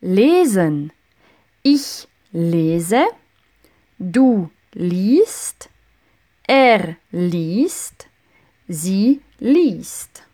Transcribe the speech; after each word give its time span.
lesen. 0.00 0.92
Ich 1.62 2.06
lese, 2.32 3.06
du 3.98 4.50
liest, 4.72 5.68
er 6.46 6.96
liest, 7.10 8.08
sie 8.68 9.20
liest. 9.38 10.25